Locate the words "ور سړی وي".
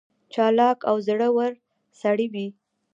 1.37-2.47